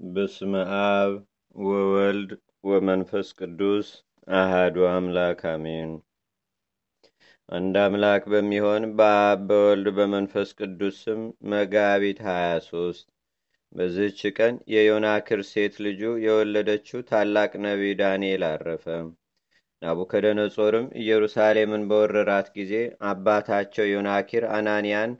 [0.00, 1.12] በስመ አብ
[1.56, 2.30] ወወልድ
[2.64, 3.88] ወመንፈስ ቅዱስ
[4.32, 5.90] አሃዱ አምላክ አሜን።
[7.48, 11.20] አንድ አምላክ በሚሆን በአብ በወልድ በመንፈስ ቅዱስ ስም
[11.52, 13.04] መጋቢት 23
[13.72, 18.86] በዚህች ቀን የዮናክር ሴት ልጁ የወለደችው ታላቅ ነቢይ ዳንኤል አረፈ።
[19.82, 22.74] ናቡከደነጾርም ኢየሩሳሌምን በወረራት ጊዜ
[23.10, 25.10] አባታቸው ዮናኪር አናንያን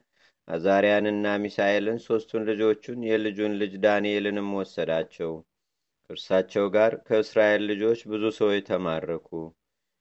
[0.49, 5.33] አዛርያንና ሚሳኤልን ሦስቱን ልጆቹን የልጁን ልጅ ዳንኤልንም ወሰዳቸው።
[6.11, 9.29] ከእርሳቸው ጋር ከእስራኤል ልጆች ብዙ ሰዎች ተማረኩ።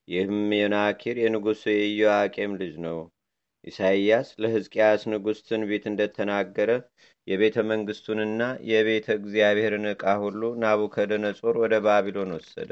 [0.08, 3.00] ይህም ዮናኪር የንጉሡ የኢዮአቄም ልጅ ነው።
[3.64, 6.72] ኢሳይያስ ለሕዝቅያስ ንጉሥ ትንቢት እንደተናገረ
[7.28, 12.72] የቤተ መንግሥቱንና የቤተ እግዚአብሔርን ዕቃ ሁሉ ናቡከደነጾር ወደ ባቢሎን ወሰደ።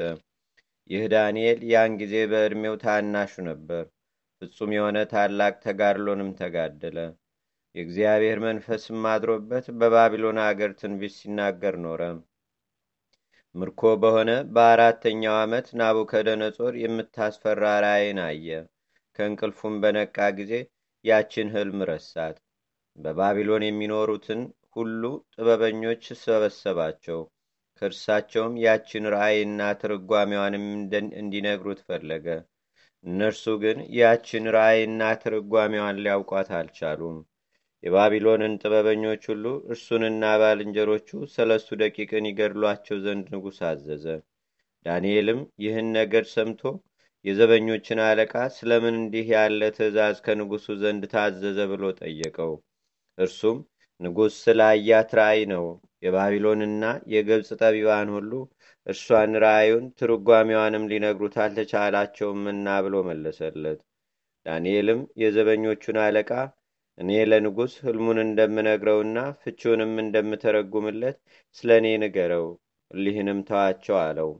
[0.90, 3.84] ይህ ዳንኤል ያን ጊዜ በዕድሜው ታናሹ ነበር።
[4.42, 6.98] ፍጹም የሆነ ታላቅ ተጋድሎንም ተጋደለ።
[7.76, 12.02] የእግዚአብሔር መንፈስም አድሮበት በባቢሎን አገር ትንቢት ሲናገር ኖረ።
[13.54, 18.48] ምርኮ በሆነ በአራተኛው ዓመት ናቡከደነጾር የምታስፈራ ራእይን አየ።
[19.18, 20.52] ከእንቅልፉም በነቃ ጊዜ
[21.04, 22.36] ያችን ህልም ረሳት።
[22.98, 24.40] በባቢሎን የሚኖሩትን
[24.76, 25.02] ሁሉ
[25.34, 27.20] ጥበበኞች ሰበሰባቸው።
[27.82, 30.66] ከእርሳቸውም ያችን ራእይና ትርጓሜዋንም
[31.20, 32.26] እንዲነግሩት ፈለገ።
[33.04, 37.18] እነርሱ ግን ያችን ራእይና ትርጓሜዋን ሊያውቋት አልቻሉም።
[37.86, 44.06] የባቢሎንን ጥበበኞች ሁሉ እርሱንና ባልንጀሮቹ ሰለስቱ ደቂቅን ይገድሏቸው ዘንድ ንጉሥ አዘዘ።
[44.86, 46.62] ዳንኤልም ይህን ነገር ሰምቶ
[47.24, 52.52] የዘበኞችን አለቃ ስለምን እንዲህ ያለ ትእዛዝ ከንጉሡ ዘንድ ታዘዘ ብሎ ጠየቀው።
[53.18, 53.58] እርሱም
[54.00, 55.64] ንጉሥ ስላያት ራእይ ነው።
[56.04, 58.32] የባቢሎንና የግብፅ ጠቢባን ሁሉ
[58.86, 63.80] እርሷን ራእዩን ትርጓሜዋንም ሊነግሩት አልተቻላቸውምና ብሎ መለሰለት።
[64.46, 66.30] ዳንኤልም የዘበኞቹን አለቃ
[66.98, 71.18] እኔ ለንጉሥ ህልሙን እንደምነግረውና ፍቺውንም እንደምተረጉምለት
[71.56, 72.46] ስለ እኔ ንገረው፣
[72.90, 74.30] እሊህንም ተዋቸው አለው።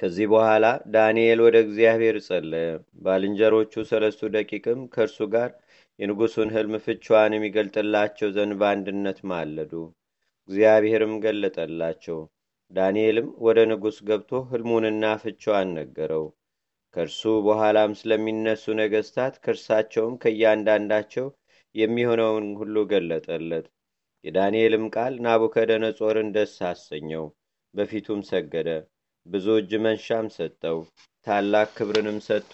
[0.00, 2.68] ከዚህ በኋላ ዳንኤል ወደ እግዚአብሔር ጸለየ።
[3.04, 5.50] ባልንጀሮቹ ሰለስቱ ደቂቅም ከእርሱ ጋር
[5.98, 9.72] የንጉሡን ህልም ፍቿን የሚገልጥላቸው ዘንድ በአንድነት ማለዱ።
[10.48, 12.18] እግዚአብሔርም ገለጠላቸው።
[12.72, 16.24] ዳንኤልም ወደ ንጉሥ ገብቶ ህልሙንና ፍቿን ነገረው።
[16.96, 21.26] ከእርሱ በኋላም ስለሚነሱ ነገስታት ከእርሳቸውም ከእያንዳንዳቸው
[21.74, 23.66] የሚሆነውን ሁሉ ገለጠለት።
[24.24, 27.24] የዳንኤልም ቃል ናቡከደነጾርን ደስ አሰኘው።
[27.74, 28.68] በፊቱም ሰገደ።
[29.26, 30.78] ብዙ እጅ መንሻም ሰጠው።
[31.26, 32.52] ታላቅ ክብርንም ሰጥቶ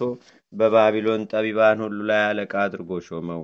[0.53, 3.43] በባቢሎን ጠቢባን ሁሉ ላይ አለቃ አድርጎ ሾመው።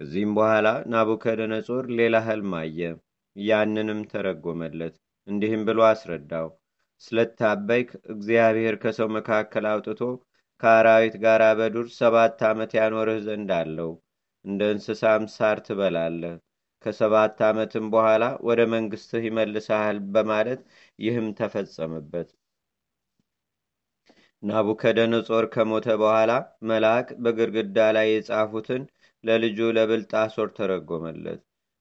[0.00, 2.80] ከዚህም በኋላ ናቡከደነጾር ሌላ ህልም አየ።
[3.36, 4.94] ያንንም ተረጎመለት።
[5.28, 6.48] እንዲህም ብሎ አስረዳው።
[7.00, 10.00] ስለታበይክ እግዚአብሔር ከሰው መካከል አውጥቶ
[10.60, 13.90] ከአራዊት ጋር በዱር ሰባት ዓመት ያኖርህ ዘንድ አለው።
[14.44, 16.34] እንደ እንስሳም ሳር ትበላለህ።
[16.84, 20.60] ከሰባት ዓመትም በኋላ ወደ መንግሥትህ ይመልሰሃል በማለት
[20.98, 22.28] ይህም ተፈጸመበት።
[24.42, 26.32] ናቡከደነጾር ከሞተ በኋላ
[26.70, 28.82] መልአክ በግድግዳ ላይ የጻፉትን
[29.24, 31.40] ለልጁ ለብልጣሶር ተረጎመለት።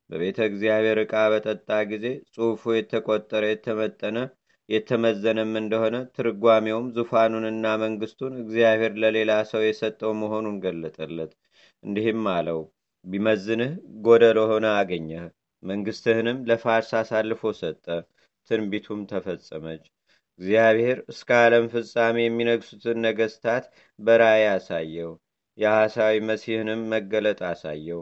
[0.10, 4.18] በቤተ እግዚአብሔር ዕቃ በጠጣ ጊዜ ጽሑፉ የተቆጠረ የተመጠነ
[4.70, 11.34] የተመዘነም እንደሆነ ትርጓሜውም ዙፋኑንና መንግስቱን እግዚአብሔር ለሌላ ሰው የሰጠው መሆኑን ገለጠለት።
[11.84, 12.62] እንዲህም አለው፣
[13.06, 13.74] ቢመዝንህ
[14.06, 15.26] ጎደሎ ሆነ አገኘህ።
[15.64, 17.86] መንግስትህንም ለፋርስ አሳልፎ ሰጠ።
[18.50, 19.84] ትንቢቱም ተፈጸመች።
[20.40, 23.66] እግዚአብሔር እስከ ዓለም ፍጻሜ የሚነግሱትን ነገስታት
[24.00, 25.12] በራእይ አሳየው።
[25.58, 28.02] የሐሳዊ መሲህንም መገለጥ አሳየው።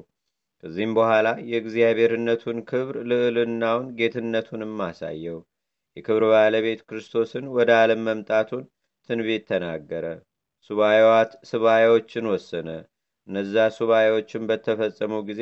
[0.64, 5.40] ከዚህም በኋላ የእግዚአብሔርነቱን ክብር፣ ልዕልናውን፣ ጌትነቱንም አሳየው።
[5.98, 8.64] የክብር ባለቤት ክርስቶስን ወደ ዓለም መምጣቱን
[9.10, 10.06] ትንቢት ተናገረ።
[11.50, 12.70] ሱባኤዎችን ወሰነ።
[13.28, 15.42] እነዛ ሱባኤዎችን በተፈጸሙ ጊዜ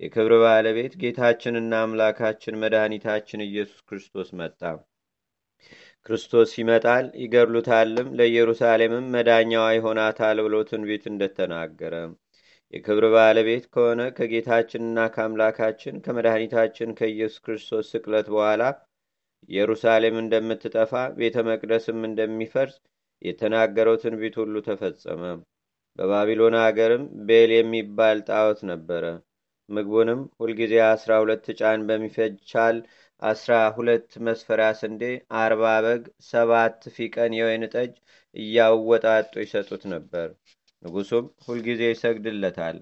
[0.00, 4.60] የክብር ባለቤት ጌታችንና አምላካችን መድኃኒታችን ኢየሱስ ክርስቶስ መጣ።
[6.06, 11.94] ክርስቶስ ይመጣል፣ ይገድሉታልም፣ ለኢየሩሳሌምም መዳኛዋ ይሆናታል ብሎ ትንቢት እንደተናገረ
[12.72, 18.62] የክብር ባለቤት ከሆነ ከጌታችንና ከአምላካችን ከመድኃኒታችን ከኢየሱስ ክርስቶስ ስቅለት በኋላ
[19.48, 22.76] ኢየሩሳሌም እንደምትጠፋ ቤተ መቅደስም እንደሚፈርስ
[23.22, 25.22] የተናገረው ትንቢት ሁሉ ተፈጸመ።
[25.98, 29.04] በባቢሎን አገርም ቤል የሚባል ጣዖት ነበረ።
[29.68, 32.76] ምግቡንም ሁልጊዜ አስራ ሁለት ጫን በሚፈቻል
[33.22, 35.02] አስራ ሁለት መስፈሪያ ስንዴ፣
[35.40, 37.92] አርባ በግ፣ ሰባት ፊቀን የወይን ጠጅ
[38.34, 40.28] እያወጣጡ ይሰጡት ነበር።
[40.82, 42.76] ንጉሱም ሁልጊዜ ይሰግድለታል።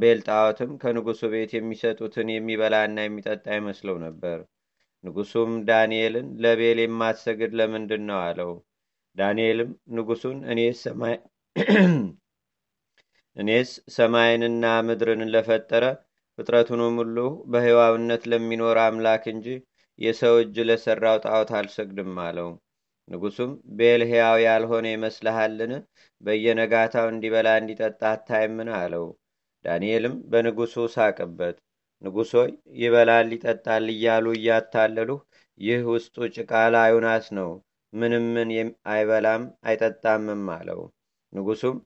[0.00, 4.38] ቤል ጣዖትም ከንጉሱ ቤት የሚሰጡትን የሚበላና የሚጠጣ ይመስለው ነበር።
[5.04, 8.52] ንጉሱም ዳንኤልን ለቤል የማትሰግድ ለምንድን ነው አለው።
[9.16, 10.38] ዳንኤልም ንጉሱን
[13.36, 15.84] እኔስ ሰማይንና ምድርን ለፈጠረ
[16.38, 17.16] ፍጥረቱንም ሁሉ
[17.52, 19.46] በሕያውነት ለሚኖር አምላክ እንጂ
[19.98, 22.48] የሰው እጅ ለሠራው ጣዖት አልሰግድም አለው።
[23.08, 25.72] ንጉሱም ቤል ሕያው ያልሆነ ይመስልሃልን?
[26.20, 28.70] በየነጋታው እንዲበላ እንዲጠጣ አታይምን?
[28.78, 29.06] አለው።
[29.64, 31.56] ዳንኤልም በንጉሱ ሳቅበት።
[32.02, 35.20] ንጉሥ ሆይ ይበላል ይጠጣል እያሉ እያታለሉህ፣
[35.60, 37.50] ይህ ውስጡ ጭቃ ላዩ ናስ ነው፣
[37.92, 38.50] ምንም ምን
[38.92, 40.80] አይበላም አይጠጣምም አለው።
[41.32, 41.76] ንጉሱም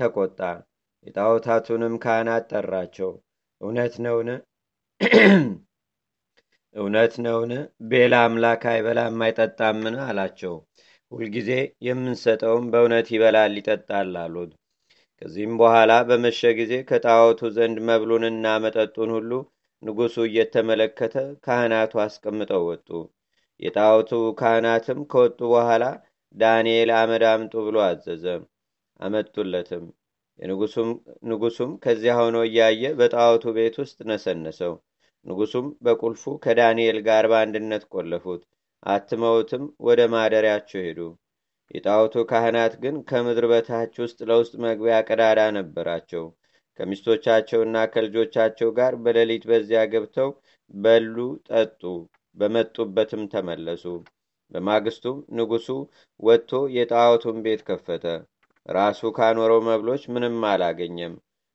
[0.00, 0.40] ተቆጣ።
[1.06, 3.10] የጣዖታቱንም ካህናት ጠራቸው።
[3.60, 4.28] እውነት ነውን?
[6.76, 7.52] እውነት ነውን?
[7.90, 9.96] ቤላ አምላክ አይበላም አይጠጣምን?
[10.06, 10.54] አላቸው።
[11.12, 11.50] ሁልጊዜ
[11.86, 14.52] የምንሰጠውም በእውነት ይበላል ይጠጣል አሉት።
[15.22, 19.30] ከዚህም በኋላ በመሸ ጊዜ ከጣዖቱ ዘንድ መብሉንና መጠጡን ሁሉ
[19.84, 21.14] ንጉሡ እየተመለከተ
[21.44, 22.88] ካህናቱ አስቀምጠው ወጡ።
[23.60, 24.10] የጣዖቱ
[24.40, 25.84] ካህናትም ከወጡ በኋላ
[26.34, 28.24] ዳንኤል አመድ አምጡ ብሎ አዘዘ።
[29.00, 29.84] አመጡለትም።
[31.28, 34.72] ንጉሱም ከዚያ ሆኖ እያየ በጣዖቱ ቤት ውስጥ ነሰነሰው።
[35.26, 38.42] ንጉሱም በቁልፉ ከዳንኤል ጋር በአንድነት ቆለፉት።
[38.86, 40.98] አትመውትም ወደ ማደሪያቸው ሄዱ።
[41.70, 46.24] የጣዖቱ ካህናት ግን ከምድር በታች ውስጥ ለውስጥ መግቢያ ቀዳዳ ነበራቸው።
[46.78, 50.30] ከሚስቶቻቸውና ከልጆቻቸው ጋር በሌሊት በዚያ ገብተው
[50.74, 51.16] በሉ፣
[51.48, 51.82] ጠጡ፣
[52.36, 53.84] በመጡበትም ተመለሱ።
[54.52, 55.68] በማግስቱም ንጉሱ
[56.20, 58.04] ወጥቶ የጣዖቱን ቤት ከፈተ።
[58.68, 61.14] ራሱ ካኖረው መብሎች ምንም አላገኘም።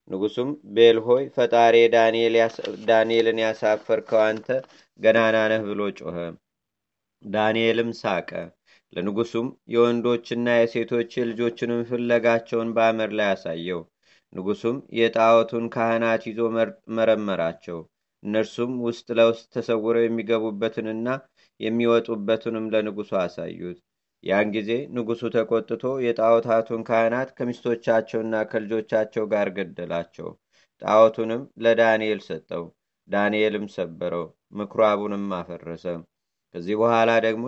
[0.09, 1.75] ንጉሱም ቤል ሆይ ፈጣሪ
[2.87, 4.47] ዳንኤልን ያሳፈርከው አንተ
[4.99, 6.17] ገናና ነህ ብሎ ጮኸ።
[7.23, 8.29] ዳንኤልም ሳቀ።
[8.93, 13.81] ለንጉሱም የወንዶችና የሴቶች የልጆችንም ፍለጋቸውን በአመድ ላይ አሳየው።
[14.33, 16.39] ንጉሱም የጣዖቱን ካህናት ይዞ
[16.97, 17.79] መረመራቸው።
[18.23, 21.07] እነርሱም ውስጥ ለውስጥ ተሰውረው የሚገቡበትንና
[21.59, 23.77] የሚወጡበትንም ለንጉሱ አሳዩት።
[24.23, 30.29] ያን ጊዜ ንጉሱ ተቆጥቶ የጣዖታቱን ካህናት ከሚስቶቻቸውና ከልጆቻቸው ጋር ገደላቸው።
[30.81, 32.65] ጣዖቱንም ለዳንኤል ሰጠው።
[33.07, 34.25] ዳንኤልም ሰበረው፣
[34.57, 35.85] ምኩራቡንም አፈረሰ።
[36.55, 37.45] ከዚህ በኋላ ደግሞ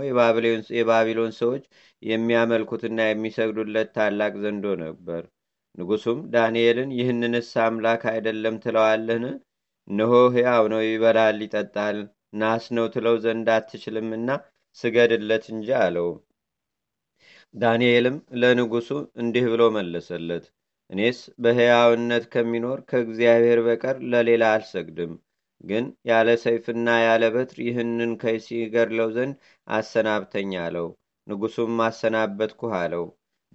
[0.77, 1.63] የባቢሎን ሰዎች
[2.03, 5.23] የሚያመልኩትና የሚሰግዱለት ታላቅ ዘንዶ ነበር።
[5.77, 9.25] ንጉሱም ዳንኤልን ይህንንስ አምላክ አይደለም ትለዋለህን?
[9.87, 11.97] እነሆ ሕያው ነው፣ ይበላል፣ ይጠጣል፣
[12.41, 14.29] ናስ ነው ትለው ዘንድ አትችልምና
[14.77, 16.09] ስገድለት እንጂ አለው።
[17.53, 18.89] ዳንኤልም ለንጉሱ
[19.21, 20.45] እንዲህ ብሎ መለሰለት፣
[20.89, 25.13] እኔስ በሕያውነት ከሚኖር ከእግዚአብሔር በቀር ለሌላ አልሰግድም።
[25.63, 29.35] ግን ያለ ሰይፍና ያለ በትር ይህንን ከይሲ ገድለው ዘንድ
[29.67, 30.87] አሰናብተኝ አለው።
[31.27, 33.05] ንጉሱም አሰናበትኩህ አለው።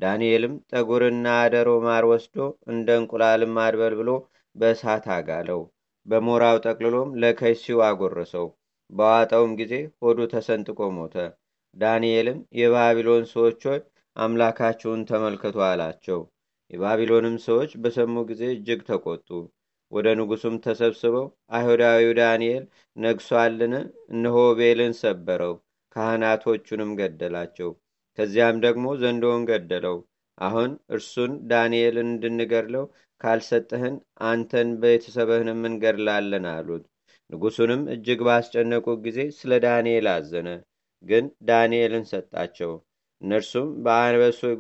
[0.01, 4.11] ዳንኤልም ጠጉርና አደሮ ማር ወስዶ እንደ እንቁላልም አድበል ብሎ
[4.57, 5.61] በእሳት አጋለው።
[6.07, 8.47] በሞራው ጠቅልሎም ለከይሲው አጎረሰው።
[8.91, 9.73] በዋጠውም ጊዜ
[10.03, 11.17] ሆዱ ተሰንጥቆ ሞተ።
[11.77, 13.81] ዳንኤልም የባቢሎን ሰዎች ሆይ
[14.17, 16.21] አምላካችሁን ተመልከቱ አላቸው።
[16.71, 19.29] የባቢሎንም ሰዎች በሰሙ ጊዜ እጅግ ተቆጡ።
[19.93, 22.65] ወደ ንጉሱም ተሰብስበው አይሁዳዊው ዳንኤል
[22.97, 23.75] ነግሷልን?
[24.13, 25.55] እነሆ ቤልን ሰበረው፣
[25.97, 27.71] ካህናቶቹንም ገደላቸው።
[28.19, 29.97] ከዚያም ደግሞ ዘንዶውን ገደለው።
[30.39, 32.85] አሁን እርሱን ዳንኤልን እንድንገድለው
[33.21, 36.85] ካልሰጠህን አንተን ቤተሰብህንም እንገድላለን አሉት።
[37.31, 40.49] ንጉሱንም እጅግ ባስጨነቁት ጊዜ ስለ ዳንኤል አዘነ።
[41.05, 42.73] ግን ዳንኤልን ሰጣቸው።
[43.23, 44.55] እነርሱም በአነበሶይ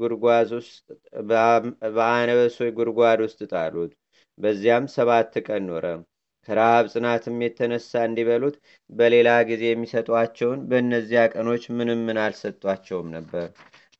[2.79, 3.93] ጉድጓድ ውስጥ ጣሉት።
[4.39, 5.87] በዚያም ሰባት ቀን ኖረ።
[6.49, 8.57] ከረሃብ ጽናትም የተነሳ እንዲበሉት
[8.91, 13.47] በሌላ ጊዜ የሚሰጧቸውን በእነዚያ ቀኖች ምንም ምን አልሰጧቸውም ነበር።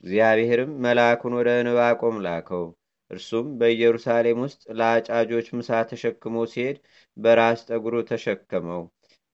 [0.05, 2.65] እግዚአብሔርም መልአኩን ወደ ዕንባቆም ላከው።
[3.11, 6.79] እርሱም በኢየሩሳሌም ውስጥ ለአጫጆች ምሳ ተሸክሞ ሲሄድ
[7.17, 8.83] በራስ ጠጉሩ ተሸከመው።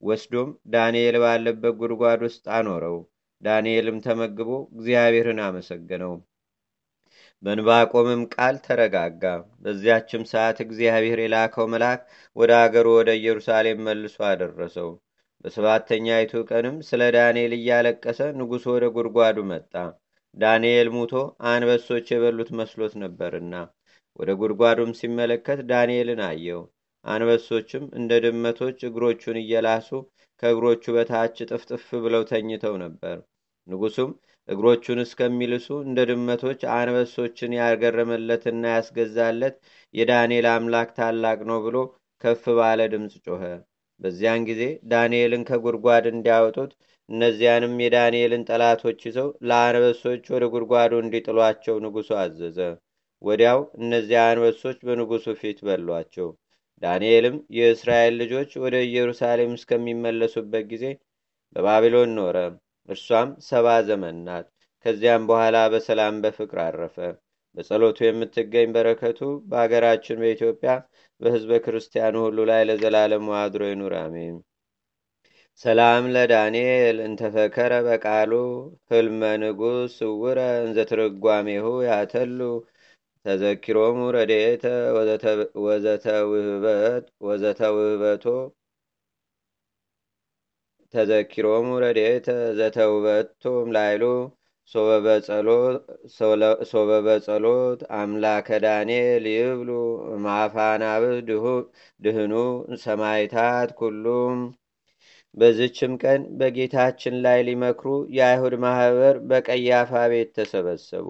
[0.02, 2.98] ወስዶም ዳንኤል ባለበት ጉድጓድ ውስጥ አኖረው።
[3.42, 6.14] ዳንኤልም ተመግቦ እግዚአብሔርን አመሰገነው።
[7.42, 9.22] በንባቆምም ቃል ተረጋጋ።
[9.62, 12.02] በዚያችም ሰዓት እግዚአብሔር የላከው መልአክ
[12.36, 14.90] ወደ አገሩ ወደ ኢየሩሳሌም መልሶ አደረሰው።
[15.44, 19.74] በሰባተኛይቱ ቀንም ስለ ዳንኤል እያለቀሰ ንጉሡ ወደ ጉድጓዱ መጣ።
[20.34, 21.14] ዳንኤል ሙቶ
[21.48, 23.54] አንበሶች የበሉት መስሎት ነበርና፣
[24.18, 26.62] ወደ ጉድጓዱም ሲመለከት ዳንኤልን አየው።
[27.04, 29.88] አንበሶችም እንደ ድመቶች እግሮቹን እየላሱ
[30.42, 33.16] ከእግሮቹ በታች ጥፍጥፍ ብለው ተኝተው ነበር።
[33.66, 34.10] ንጉሱም
[34.48, 39.56] እግሮቹን እስከሚልሱ እንደ ድመቶች አንበሶችን ያገረመለትና ያስገዛለት
[39.94, 41.76] የዳንኤል አምላክ ታላቅ ነው ብሎ
[42.24, 43.42] ከፍ ባለ ድምፅ ጮኸ።
[44.00, 46.72] በዚያን ጊዜ ዳንኤልን ከጉድጓድ እንዲያወጡት
[47.08, 52.58] እነዚያንም የዳንኤልን ጠላቶች ይዘው ለአንበሶች ወደ ጉድጓዱ እንዲጥሏቸው ንጉሱ አዘዘ።
[53.22, 56.28] ወዲያው እነዚያ አንበሶች በንጉሱ ፊት በሏቸው።
[56.82, 60.84] ዳንኤልም የእስራኤል ልጆች ወደ ኢየሩሳሌም እስከሚመለሱበት ጊዜ
[61.56, 62.36] በባቢሎን ኖረ።
[62.88, 64.46] እርሷም ሰባ ዘመን ናት።
[64.84, 66.96] ከዚያም በኋላ በሰላም በፍቅር አረፈ።
[67.56, 69.20] በጸሎቱ የምትገኝ በረከቱ
[69.50, 70.72] በአገራችን በኢትዮጵያ
[71.20, 74.36] በሕዝበ ክርስቲያኑ ሁሉ ላይ ለዘላለሙ አድሮ ይኑር፣ አሜን።
[75.60, 78.32] ሰላም ለዳንኤል እንተፈከረ በቃሉ
[78.90, 82.40] ህልመ ንጉሥ ስውረ እንዘትርጓሜሁ ያተሉ
[83.24, 84.64] ተዘኪሮሙ ረድኤተ
[87.22, 88.24] ወዘተውህበቶ
[90.94, 92.26] ተዘኪሮሙ ረድኤተ
[92.58, 94.04] ዘተውበቶም ላይሉ
[96.70, 99.70] ሶበ በጸሎት አምላከ ዳንኤል ይብሉ
[100.24, 101.16] ማፋናብህ
[102.00, 102.34] ድህኑ
[102.84, 104.40] ሰማይታት ኩሉም።
[105.36, 111.08] በዝችም ቀን በጌታችን ላይ ሊመክሩ የአይሁድ ማህበር በቀያፋ ቤት ተሰበሰቡ።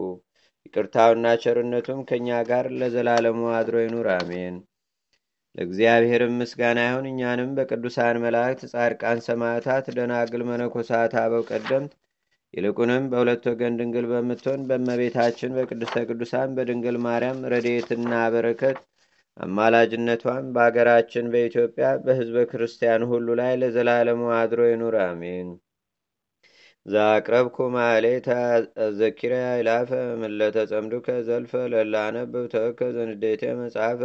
[0.67, 4.57] ይቅርታውና ቸርነቱም ከእኛ ጋር ለዘላለሙ አድሮ ይኑር፣ አሜን።
[5.54, 11.92] ለእግዚአብሔርም ምስጋና ይሁን። እኛንም በቅዱሳን መላእክት፣ ጻድቃን፣ ሰማዕታት፣ ደናግል፣ መነኮሳት፣ አበው ቀደምት
[12.54, 18.78] ይልቁንም በሁለት ወገን ድንግል በምትሆን በእመቤታችን በቅድስተ ቅዱሳን በድንግል ማርያም ረድኤትና በረከት
[19.37, 25.49] አማላጅነቷን በአገራችን በኢትዮጵያ በሕዝበ ክርስቲያኑ ሁሉ ላይ ለዘላለሙ አድሮ ይኑር፣ አሜን።
[26.87, 28.28] ዛቅረብኩ ማሌታ
[28.99, 29.90] ዘኪረ ይላፈ
[30.23, 34.00] ምለተ ጸምዱከ ዘልፈ ለላነብብ ተወከ ዘንዴቴ መጽሐፈ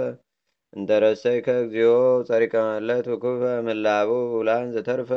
[0.74, 1.93] እንተረሰይ ከእግዚኦ
[2.27, 5.12] ጸሪቀ መለት ውኩፈ ምላቡ ውላን ዘተርፈ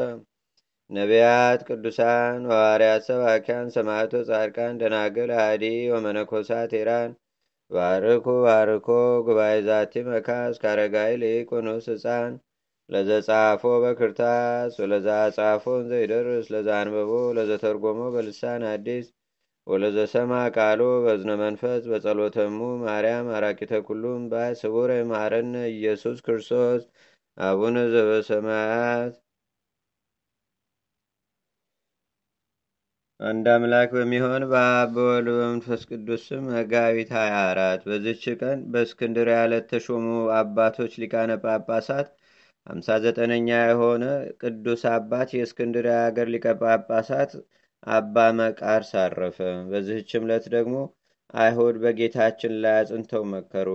[0.90, 7.10] ነቢያት፣ ቅዱሳን፣ ሐዋርያት፣ ሰባኪያን፣ ሰማዕቶ፣ ጻድቃን፣ ደናግል፣ አዲ ወመነኮሳት ኢራን
[7.70, 8.88] ባርኩ ባርኮ
[9.26, 11.12] ጉባኤ ዛቲ መካስ ካረጋይ
[11.66, 12.32] ንዑስ ህፃን
[12.90, 19.06] ለዘጻፎ በክርታስ ወለዛ ጻፎን ዘይደርስ ለዛ አንበቦ ለዘተርጎሞ በልሳን አዲስ
[19.66, 26.82] ወለዘሰማ ቃሎ በዝነ መንፈስ በጸሎተሙ ማርያም አራቂተ ኩሉም ባይ ስቡረ ማረነ ኢየሱስ ክርስቶስ
[27.38, 29.14] አቡነ ዘበሰማያት።
[33.20, 40.06] አንድ አምላክ በሚሆን በአብ በወልድ በመንፈስ ቅዱስ ስም መጋቢት 24 በዝች ቀን በእስክንድርያ ለተሾሙ
[40.38, 42.08] አባቶች ሊቃነ ጳጳሳት
[42.66, 44.04] ሃምሳ ዘጠነኛ የሆነ
[44.42, 47.32] ቅዱስ አባት የእስክንድርያ ሀገር ሊቀ ጳጳሳት
[47.86, 49.38] አባ መቃርስ አረፈ።
[49.70, 50.74] በዚህችም ዕለት ደግሞ
[51.34, 53.68] አይሁድ በጌታችን ላይ አጽንተው መከሩ።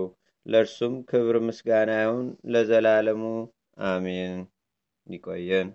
[0.46, 3.22] ለእርሱም ክብር ምስጋና ይሁን ለዘላለሙ
[3.86, 4.36] አሜን።
[5.06, 5.68] ይቆየን።